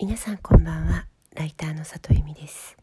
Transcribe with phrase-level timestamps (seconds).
[0.00, 1.06] 皆さんこんばんは。
[1.34, 2.76] ライターの里由美です。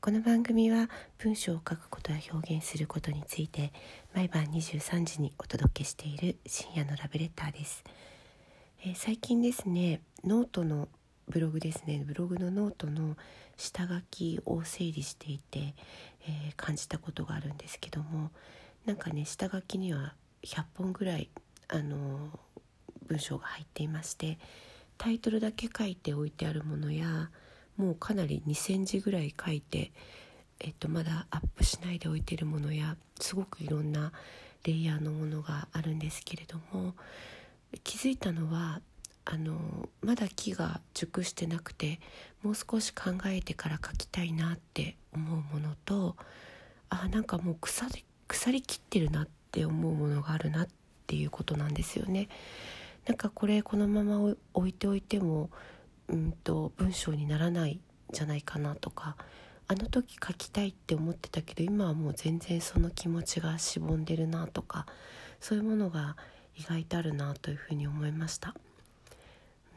[0.00, 3.72] この番組は文章を書くことや表現することについて
[4.16, 7.84] 毎晩23時にお届けしている深夜のラブレターです、
[8.84, 10.88] えー、最近ですねノートの
[11.28, 12.02] ブログですね。
[12.04, 13.16] ブログのノートの
[13.56, 15.76] 下書きを整理していて、
[16.26, 18.32] えー、感じたことがあるんですけども
[18.86, 21.30] なんかね下書きには100本ぐらい
[21.68, 22.28] あの
[23.06, 24.40] 文章が入っていまして
[25.00, 27.30] タイトルだけ書いて置いてあるものや
[27.78, 29.92] もうかなり2センチぐらい書いて、
[30.58, 34.12] えっと、まだアップしないで置いてるものやすごくいろんな
[34.64, 36.92] レイヤーのものがあるんですけれども
[37.82, 38.82] 気づいたのは
[39.24, 41.98] あのまだ木が熟してなくて
[42.42, 46.14] もう少し考えてから書きたいなって思うものと
[46.90, 50.68] あなんかもう腐り腐りきってるなって思うものがあるなっ
[51.06, 52.28] ていうことなんですよね。
[53.06, 55.50] なんかこれこのまま置いておいても、
[56.08, 57.80] うんと、文章にならないん
[58.12, 59.16] じゃないかなとか
[59.68, 64.86] あの時書きたいって思ってたけど今はもう全然その気持ちがしぼんでるなとか
[65.40, 66.16] そういうものが
[66.56, 68.54] 意外とあるなというふうに思いました。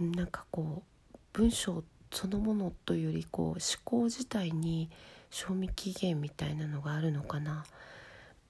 [0.00, 0.82] なんかこ
[1.14, 4.90] う文章そのものというよりこう思考自体に
[5.30, 7.64] 賞味期限みたいなのがあるのかな。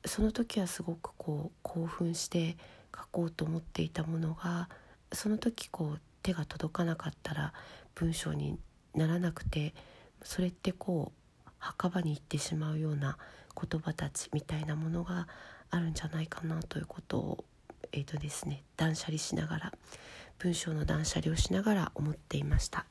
[0.05, 2.57] その時はすごくこう興奮して
[2.95, 4.69] 書こうと思っていたものが
[5.13, 7.53] その時こう手が届かなかったら
[7.95, 8.59] 文章に
[8.95, 9.75] ならなくて
[10.23, 11.13] それってこ
[11.47, 13.19] う墓場に行ってしまうような
[13.55, 15.29] 言葉たちみたいなものが
[15.71, 17.45] あるんじゃないかなということを
[17.93, 19.73] えーとですね断捨離しながら
[20.39, 22.87] 文章の断捨離をしながら思っていました。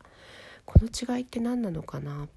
[0.66, 2.27] この違いって何なのかな？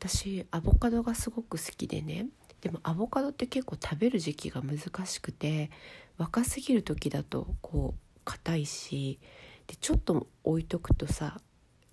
[0.00, 2.26] 私アボカドがすごく好きでね
[2.60, 5.70] でもアボカドって結構食べる時期が難しくて
[6.16, 9.18] 若すぎる時だとこう硬いし
[9.66, 11.38] でちょっと置いとくとさ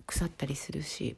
[0.06, 1.16] 腐ったりするし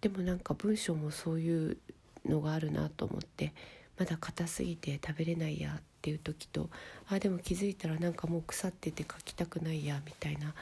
[0.00, 1.78] でもなんか文章もそういう
[2.26, 3.52] のがあるなと思って
[3.98, 6.68] まだ硬すぎて食べれないやっていう時と
[7.08, 10.54] あでも気づいたらなんかもう腐ってて書きたくないやみたいな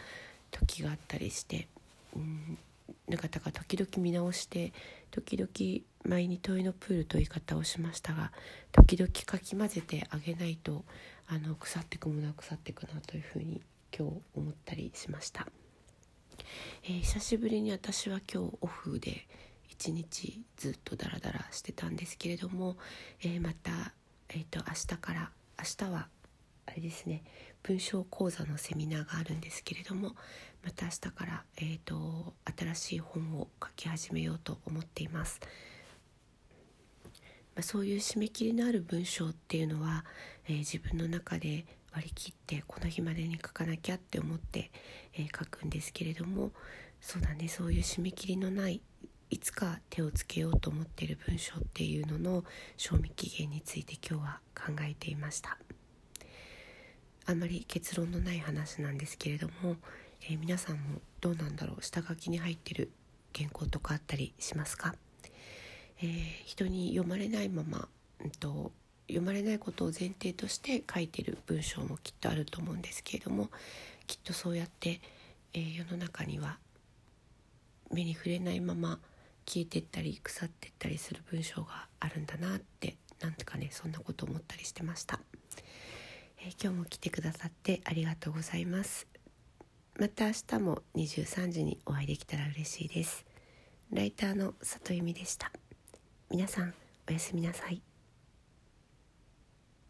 [0.51, 1.67] 時があったりして
[2.15, 2.59] うん
[3.09, 4.73] なんかだから時々見直して
[5.13, 8.33] 時々前に問いのプールという言い方をしましたが
[8.73, 10.85] 時々かき混ぜてあげないと
[11.29, 13.63] あの腐ってくものは腐ってくなというふうに
[13.97, 15.47] 今日思ったりしました、
[16.85, 19.29] えー、久しぶりに私は今日オフで
[19.69, 22.77] 一日ずっとダラダラしてたんですけれども、
[23.23, 23.93] えー、また、
[24.31, 26.09] えーと、明日から明日は
[26.67, 27.23] あれですね
[27.63, 30.15] 文章講座のセミナーがあるんですけれども
[30.65, 35.41] また明日から、えーと新しい本を書き始めようと思っています。
[37.55, 40.05] まあ、そういう締め切りのある文章っていうのは、
[40.47, 44.71] えー、自分の中で割り切ってこの日までに書かなきゃって思って、
[45.15, 46.53] えー、書くんですけれども
[47.01, 48.81] そうだねそういう締め切りのない
[49.29, 52.45] いつか手をつけようと思っている文章っていうのの
[52.77, 55.59] 賞味期限について今日は考えていました
[57.33, 59.77] あまり結論のない話なんですけれども、
[60.29, 62.91] えー、皆さんもどうなんだろう下書きに入ってる
[63.35, 64.95] 原稿とかあったりしますか？
[66.03, 67.89] えー、人に読まれないまま、
[68.23, 68.73] うんと、
[69.09, 73.51] 読まれないことを前提として書いてる文章もきっとあると思うんですけれども
[74.07, 75.01] きっとそうやって、
[75.55, 76.59] えー、世の中には
[77.91, 78.99] 目に触れないまま
[79.47, 85.21] 消えてったり腐ってったりする文章があるんだなってなんとかねそんなこと思ったりしてました、
[86.45, 89.07] えー、今日も来てくださってありがとうございます。
[89.99, 93.25] また明日も23時にお会いできたら嬉しいです。
[93.93, 95.53] ライターの里由美でした。
[96.31, 96.75] 皆さん
[97.09, 97.92] おやすみなさい。